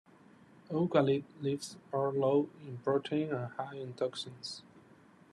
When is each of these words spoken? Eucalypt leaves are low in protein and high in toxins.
Eucalypt 0.71 1.27
leaves 1.43 1.77
are 1.93 2.11
low 2.11 2.49
in 2.65 2.79
protein 2.79 3.31
and 3.31 3.51
high 3.53 3.75
in 3.75 3.93
toxins. 3.93 4.63